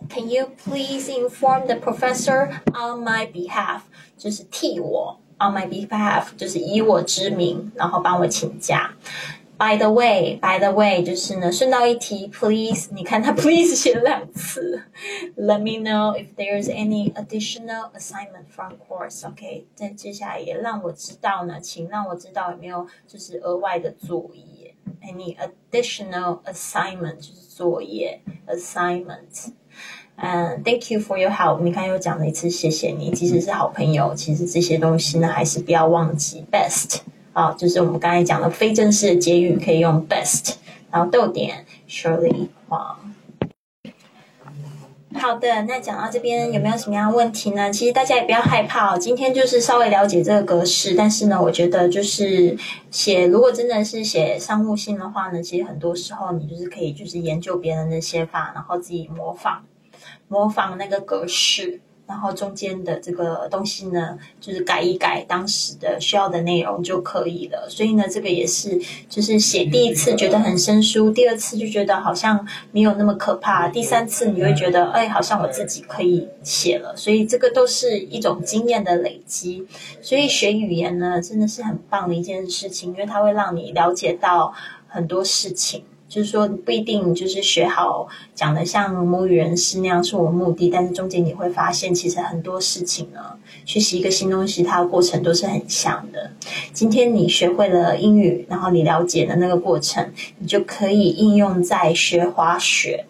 [0.09, 3.81] Can you please inform the professor on my behalf？
[4.17, 5.19] 就是替我。
[5.37, 8.93] On my behalf，就是以我之名，然后帮我请假。
[9.57, 14.83] By the way，by the way，就是呢，顺道一提，please，你看他 please 写了两次。
[15.37, 19.25] Let me know if there's any additional assignment from course。
[19.25, 24.73] OK，再接下来也让我知道呢，请让我知道有没有就是额外的作业。
[25.01, 29.51] Any additional assignment 就是作业 assignment。
[30.17, 31.61] 嗯，Thank you for your help。
[31.61, 33.11] 你看又讲了一次，谢谢你。
[33.11, 36.45] 即使是好朋友，其实这些东西呢，还是不要忘记。
[36.51, 36.99] Best
[37.33, 40.53] 啊，就是我们刚才讲的非正式的结语，可以用 best，
[40.89, 42.97] 然后逗点，Surely 哇。
[45.17, 47.71] 好的，那讲到这边有没有什么样的问题呢？
[47.71, 48.97] 其实大家也不要害怕哦。
[48.97, 52.57] 今天就是稍微了解这个格式，但是呢，我觉得就是
[52.91, 59.63] 写，如果真的是写商务信的话呢，其实很多时候你就是可以就是研究别人的写法，然后自己模仿。
[60.27, 67.67] 模仿那个格式，然后中间的这个东西呢，就是改一改当时的需要的内容就可以了。
[67.69, 76.95] 所以呢，这个也是，就是写第一次觉得很生疏，第二次就觉得好像没有那么可怕，第三次你会觉得，哎，好像我自己可以写了。
[76.95, 79.65] 所以这个都是一种经验的累积。
[80.01, 84.53] 所以学语言呢，真的是很棒的一件事情，因为它会让你了解到
[84.87, 85.83] 很多事情。
[86.07, 93.19] 就是说不一定就是学好讲的像母语人士那样是我的目的，但是中间你会发现，其实很多事情呢，
[93.65, 96.31] 学习一个新东西，它的过程都是很像的。
[96.71, 103.05] 今天你学会了英语，然后你了解的那个过程，你就可以应用在学滑雪，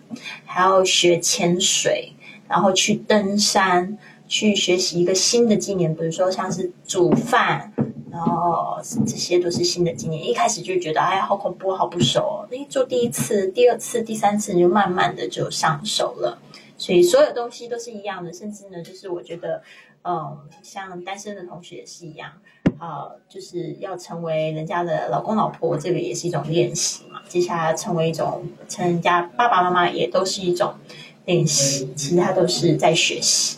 [0.45, 2.13] 还要学潜水，
[2.47, 7.73] 然后去登山，去学习一个新的技能，比如说像是煮饭。
[8.15, 12.47] 然后这些都是新的经验，一开始就觉得哎呀好恐怖，好不熟哦。
[12.49, 16.39] 那做第一次、第二次、第三次，你就慢慢的就上手了。
[16.78, 19.62] 所以所有东西都是一样的，甚至呢，就是我觉得，
[20.06, 22.32] 嗯，像单身的同学也是一样，
[22.78, 27.19] 啊，就是要成为人家的老公老婆，这个也是一种练习嘛。
[27.28, 30.73] 接下来成为一种成人家爸爸妈妈，也都是一种
[31.25, 31.91] 练习。
[31.97, 33.58] 其实他都是在学习。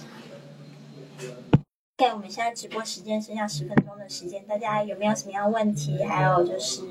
[2.00, 6.04] 看我们现在直播时间剩下十分钟的时间，大家有没有什么样问题？
[6.04, 6.84] 还有就是，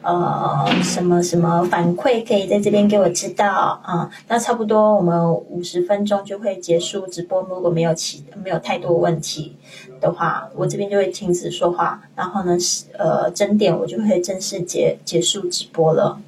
[0.00, 4.10] 呃，什么什么反馈可以在这边给我知道啊？
[4.28, 9.58] 那差不多我们五十分钟就会结束直播，如果没有其没有太多问题
[10.00, 12.56] 的话，我这边就会停止说话，然后呢，
[12.98, 16.18] 呃，整点我就会正式结结束直播了。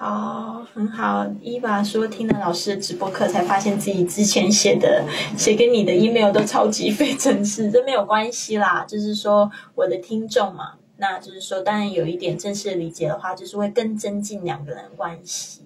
[0.00, 1.26] 好，很好。
[1.42, 5.04] 伊娃说听了老师的直播课，才发现自己之前写的
[5.36, 8.84] 写给你的 email 都超级非正式，这没有关系啦。
[8.86, 15.62] 就是说我的听众嘛，那就是说当然有一点正式的理解的话，就是会更增进两个人关系。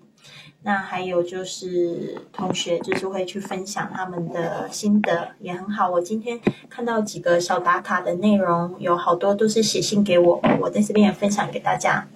[0.63, 5.91] 那还有就是同学就是会去分享他们的心得，也很好。
[5.91, 6.41] 我今天
[6.71, 12.09] 看到几个小打卡的内容，有好多都是写信给我，我在这边也分享给大家。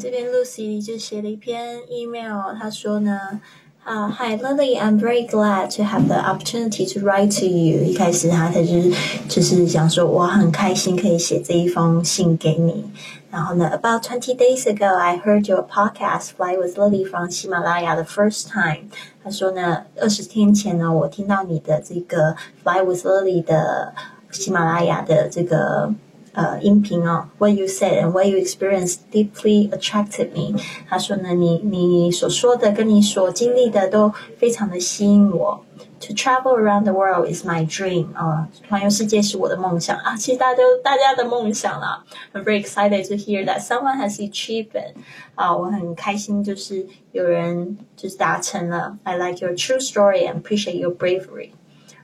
[0.00, 3.40] 这边 Lucy 就写了一篇 email，他说呢，
[3.82, 7.82] 啊，Hi Lily，I'm very glad to have the opportunity to write to you。
[7.82, 8.92] 一开始他他就是
[9.28, 12.84] 就是想说，我很开心可以写这一封信给你。
[13.30, 18.88] 然后呢，About twenty days ago, I heard your podcast Fly with Lily from 喜马拉雅 the first time。
[19.24, 23.94] 他说呢，二十天前呢，我听到你的这个 Fly with Lily 的
[24.30, 25.94] 喜马拉雅的这个。
[26.32, 30.60] 呃，音频哦，What you said and what you experienced deeply attracted me。
[30.86, 35.64] 他说呢，你你所说的跟你所经历的都非常的吸引我。
[35.98, 38.14] To travel around the world is my dream。
[38.14, 40.14] 啊，环游世界是我的梦想啊！
[40.14, 42.04] 其实大家都大家的梦想啦。
[42.34, 44.94] I'm very excited to hear that someone has achieved it。
[45.36, 48.98] 啊，我很开心，就是有人就是达成了。
[49.04, 51.52] I like your true story and appreciate your bravery。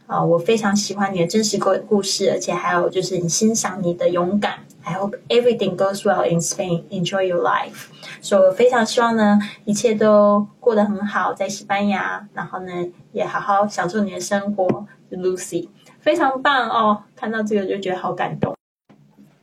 [0.07, 4.59] 啊，我非常喜欢你的真实故故事，而且还有就是你欣赏你的勇敢。
[4.83, 6.83] I hope everything goes well in Spain.
[6.89, 7.87] Enjoy your life.
[8.21, 12.71] 所以我非常希望呢，一切都过得很好，在西班牙，然后呢，
[13.11, 15.67] 也好好享受你的生活，Lucy。
[15.99, 17.03] 非常棒哦！
[17.17, 18.55] 看到这个就觉得好感动。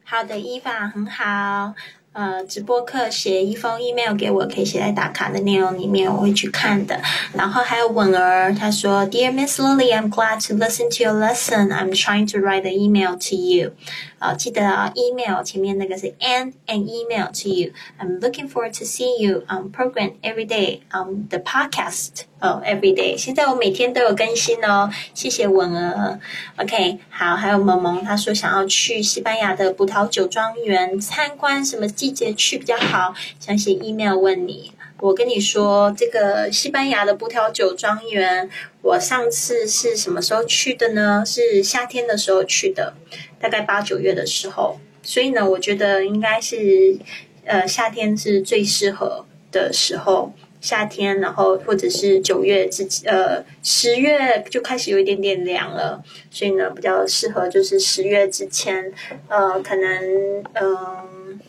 [0.02, 1.74] 好的，伊凡很好。
[2.14, 7.00] 呃，直播课写一封 email 给我，可以写在打卡的内容里面，我会去看的。
[7.32, 11.70] 然后还有吻儿，他说：“Dear Miss Lily, I'm glad to listen to your lesson.
[11.70, 13.72] I'm trying to write an email to you.”
[14.20, 17.72] 啊，记得啊，email 前面那个是 an an email to you.
[17.98, 22.26] I'm looking forward to see you on program every day on the podcast.
[22.44, 23.16] 哦，every day。
[23.16, 26.20] 现在我每天都有更新哦，谢谢文儿。
[26.58, 31.88] OK，好，还有萌萌，他说想要去西班牙的葡萄酒庄园参观，什么？
[31.88, 34.72] 季节去比较好，想写 email 问你。
[35.00, 38.50] 我跟你说，这个西班牙的葡萄酒庄园，
[38.82, 41.24] 我上次是什么时候去的呢？
[41.24, 42.92] 是夏天的时候去的，
[43.40, 44.78] 大概八九月的时候。
[45.02, 46.98] 所以呢，我觉得应该是
[47.46, 50.34] 呃夏天是最适合的时候。
[50.64, 58.90] 夏天，然后或者是九月之呃十月就开始有一点点凉了，所以呢比较适合就是十月之前，
[59.28, 61.40] 呃可能嗯。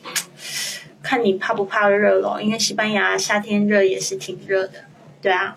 [1.07, 4.73] 看你怕不怕热咯，因为西班牙夏天热也是挺热的，
[5.21, 5.55] 对啊，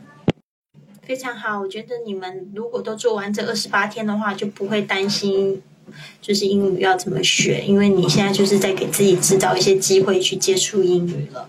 [1.00, 1.58] 非常好。
[1.58, 5.62] 我觉得你们如果都做完这二十八天的话，就不会担心
[6.20, 11.48] 就是英语要怎么学，因为你现在就是在给自己制造一些机会去接触英语了。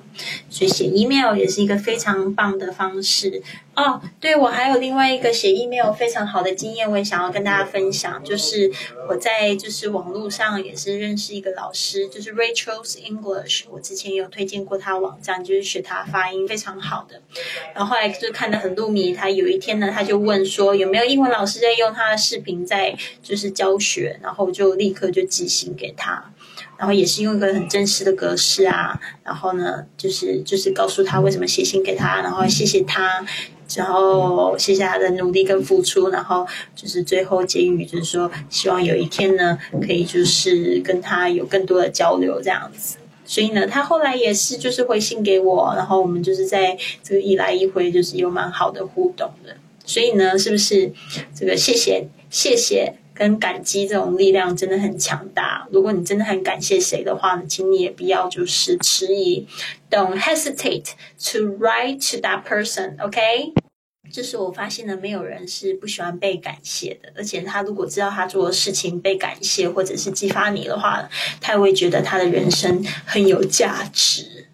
[0.49, 3.41] 所以写 email 也是一个非常棒的方式
[3.75, 4.01] 哦。
[4.19, 8.23] 对我还有另外一个写 email 非常好的经验，我也想要跟大家分享。
[8.23, 8.71] 就是
[9.09, 13.65] 我在就是网络上也是认识一个老师，就是 Rachel's English。
[13.69, 17.21] 我之前有推荐过他网站，就是学他发音非常好的。
[17.73, 19.13] 然后后来就看得很入迷。
[19.13, 26.31] 他有一天呢，他就问说有没有英文老师在用他的视频在就是教学，然后就立刻就寄信给他。
[26.79, 33.25] 然后也是用一个很真实的格式啊，然后呢，就是就是告诉他为什么写信给他，然后谢谢他，
[33.75, 42.97] 然后谢谢他的努力跟付出，然后就是最后结语就是说，希望有一天呢，可以就是跟他有更多的交流这样子。
[43.25, 49.57] 所以呢，他后来也是就是回信给我，然后我们就是在这个一来一回就是有蛮好的互动的。
[49.83, 50.93] 所以呢，是不是
[51.35, 52.98] 这个谢谢谢谢？
[53.19, 55.67] 跟感激这种力量真的很强大。
[55.73, 59.45] 如果你真的很感谢谁的话呢，请你也不要就是迟疑
[59.91, 60.91] ，Don't hesitate
[61.33, 62.95] to write to that person.
[63.03, 63.51] OK，
[64.09, 67.11] 这是我发现的，没有人是不喜欢被感谢的。
[67.17, 71.09] 而且他如果知道他做的事情被感谢或者是激发你的话，
[71.41, 74.47] 他也会觉得他的人生很有价值。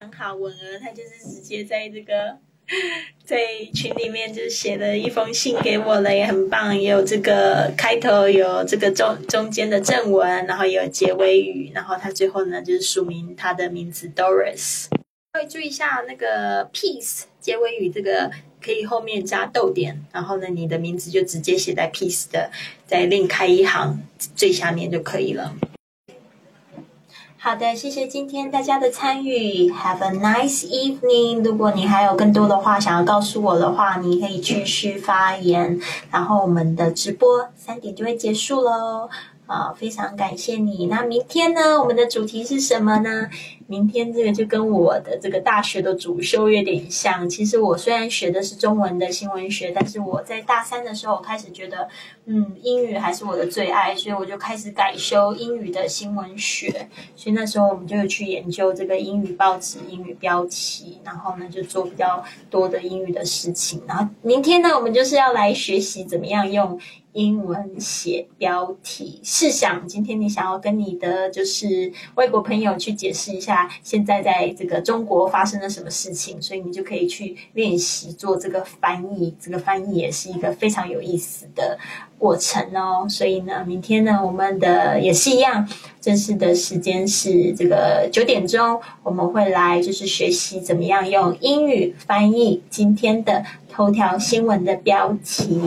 [0.00, 2.36] 很好，文儿，他就是直接在这个。
[3.24, 3.38] 在
[3.74, 6.76] 群里面就写了一封信给我了，也很棒。
[6.76, 14.86] 也有这个开头，有这个中中间的正文，然后也有结尾语，然后他最后呢就是署名他的名字 Doris。
[15.32, 22.50] 会注意一下那个 peace 结尾语，这个可以后面加逗点，然后呢你的名字就直接写在 peace 的，
[22.84, 24.00] 再另开一行
[24.34, 25.54] 最下面就可以了。
[27.42, 29.72] 好的，谢谢今天大家的参与。
[29.72, 31.42] Have a nice evening。
[31.42, 35.80] 如果你还有更多的话想要告诉我的话，你可以继续发言。
[36.10, 39.08] 然后我们的直播三点就会结束喽。
[39.46, 40.86] 啊，非常感谢你。
[40.88, 41.80] 那明天呢？
[41.80, 43.30] 我们的主题是什么呢？
[43.70, 47.30] 明天这个就跟我的这个大学的主修有点像。
[47.30, 51.88] 其实我虽然学的是中文的新闻学，但是我在大三的时候我开始觉得，
[52.24, 56.88] 嗯，英语还是我的最爱，所以我就开始改修英语的新闻学。
[57.14, 63.80] 所以那时候我们就去研究这个英语报纸、英语标题，然后呢就做比较多的英语的事情。
[63.86, 66.80] 然后明天呢，我们就是要来学习怎么样用。
[67.12, 79.34] 英文写标题，试想今天你想要跟你的就是外国朋友去解释一下，现在在这个中国发生了什么事情，所以你就可以去练习做这个翻译。
[79.40, 81.78] 这个翻译也是一个非常有意思的
[82.18, 83.06] 过程哦。
[83.08, 85.68] 所以呢，明天呢，我们的也是一样，
[86.00, 95.60] 正式的时间是这个九点钟，我们会来就是学习怎么样用英语翻译今天的头条新闻的标题。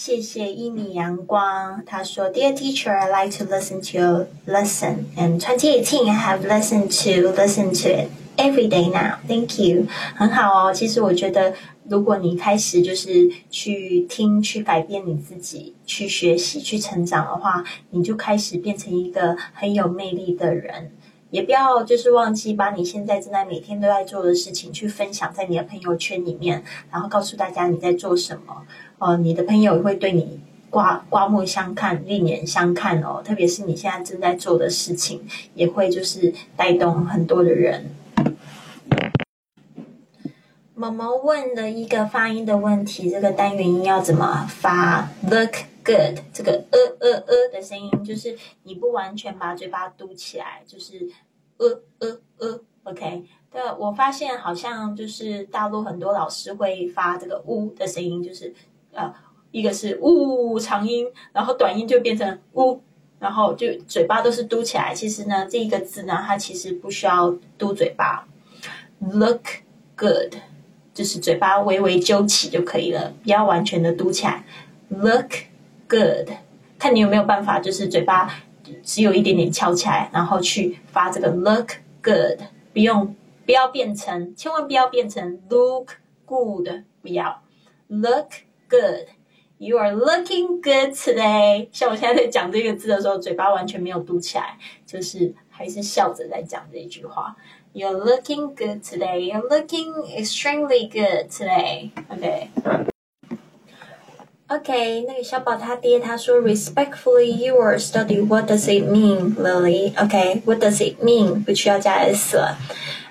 [0.00, 7.32] 谢谢一米阳光，他说：“Dear teacher, I like to listen to your lesson, and 2018 I have listened to
[7.32, 9.16] listen to it every day now.
[9.26, 10.72] Thank you。”很好哦。
[10.72, 11.52] 其实我觉得，
[11.88, 20.92] 如果你开始就是去听、去改变你自己、去学习、去成长的话，你就开始变成一个很有魅力的人。
[21.30, 28.64] 也不要就是忘记把你现在正在每天都在做的事情去分享在你的朋友圈里面，然后告诉大家你在做什么。
[28.98, 33.22] 呃，你的朋友也会对你刮刮目相看、另眼相看哦。
[33.24, 37.90] 特别是你现在正在做的事情，也会就是带动很多的人。
[40.74, 45.54] 毛毛问了一个发音的问题，这个单元音要怎么发？Look
[45.88, 51.08] good，这个呃呃呃的声音，就是你不完全把嘴巴嘟起来，就是
[51.56, 53.24] 呃呃呃，OK。
[53.50, 58.54] 对，我发现好像就是大陆很多老师会发这个呜的声音，就是
[58.92, 59.10] 呃，
[59.50, 62.82] 一个是呜长音，然后短音就变成呜，
[63.18, 64.92] 然后就嘴巴都是嘟起来。
[64.92, 68.28] 其实呢，这一个字呢，它其实不需要嘟嘴巴。
[69.00, 69.46] Look
[69.96, 70.34] good，
[70.92, 74.44] 就是嘴巴微微揪起就可以了，不要完全的嘟起来。
[74.90, 75.30] Look
[75.88, 76.28] good，
[76.78, 78.30] 看你有没有办法，就是嘴巴
[78.82, 81.72] 只有一点点翘起来，然后去发这个 look
[82.02, 82.40] good，
[82.72, 83.14] 不用。
[83.46, 85.92] 不要变成，千万不要变成 look
[86.26, 86.68] good，
[87.00, 87.42] 不要
[87.86, 88.28] look
[88.68, 89.08] good。
[89.56, 91.68] You are looking good today。
[91.72, 97.34] 像我现在在讲这个字的时候，嘴巴完全没有嘟起来，就是还是笑着在讲这一句话。
[97.72, 99.32] You're looking good today.
[99.32, 101.92] You're looking extremely good today.
[102.10, 102.50] OK。
[104.48, 111.44] OK，那个小宝他爹他说，respectfully yours 到底 what does it mean, Lily？OK，what does it mean？
[111.44, 112.56] 不需要加 s 了。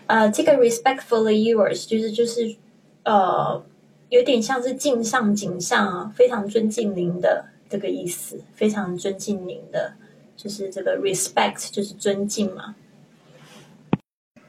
[0.08, 2.56] 呃，这个 respectfully yours 就是就是
[3.04, 3.64] 呃，
[4.10, 9.94] 有点像是敬上敬上啊，非常尊敬您的这个意思，非常尊敬您的，
[10.36, 12.74] 就是这个 respect 就是尊敬嘛。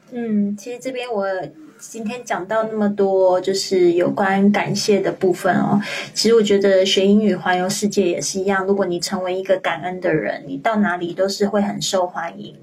[0.09, 1.27] 嗯，其实这边我。
[1.79, 5.79] 今天讲到那么多，就是有关感谢的部分哦。
[6.13, 8.65] 其实我觉得学英语环游世界也是一样。
[8.65, 12.53] 如果你成为一个感恩的人，你到哪里都是会很受欢迎。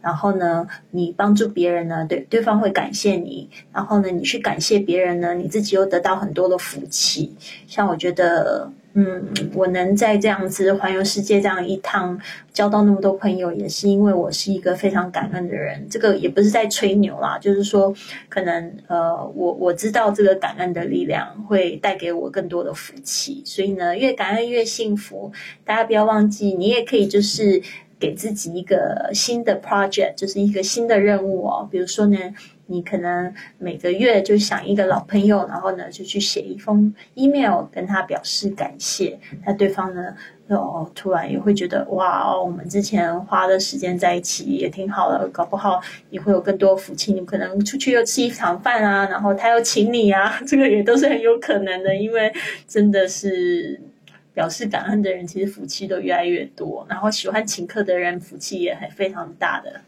[0.00, 3.50] 然后呢，你帮助别人呢，对对方会感谢你。
[3.70, 7.34] 然后呢，你去感谢别人呢，你自己又得到很多的福气。
[7.66, 8.72] 像我觉得。
[8.96, 12.16] 嗯，我能在这样子环游世界这样一趟，
[12.52, 15.84] 交到那么多朋友，也是因为我是一个非常感恩的人。
[15.90, 17.92] 这个也不是在吹牛啦，就是说，
[18.28, 25.32] 可能呃，我我知道这个感恩的力量会带给我更多的福气，所以呢，越感恩越幸福。
[25.64, 27.60] 大家不要忘记，你也可以就是
[27.98, 31.68] 给自己一个新的 project，就是一个新的任务哦。
[31.68, 32.16] 比如说呢。
[32.66, 39.18] 你可能每个月就想一个老朋友，然后呢就去写一封 email 跟他表示感谢。
[39.44, 40.14] 那对方呢，
[40.48, 47.12] 哦，突然也会觉得哇，我们之前花的时间在一起也挺好的，搞不好你会有更多福气。
[47.12, 51.94] 你可能出去又吃一场饭啊，然后他又请你啊， 这个也都是很有可能的。
[51.94, 52.32] 因为
[52.66, 53.80] 真的是
[54.32, 56.86] 表示感恩的人，其实福气都越来越多。
[56.88, 59.82] 然后喜欢请客的人，福气也很非常大的。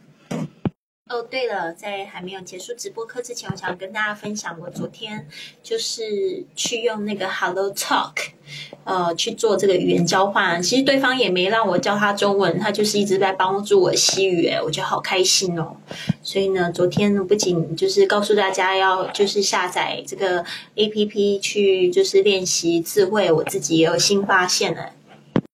[1.09, 5.29] 哦，对了，在还没有结束直播课之前，我想跟大家分享，我昨天
[5.63, 8.31] 就是去用那个 Hello Talk，
[8.83, 10.61] 呃，去做这个语言交换。
[10.61, 15.77] 其实对方也没让我教他中文，他就是一直在帮助我西语，哎，我觉得好开心哦。
[16.25, 20.45] 所以呢，昨天，不仅就是告诉大家要就是下载这个
[20.75, 24.91] A P P 去就是练习智慧，我自己也有新发现了。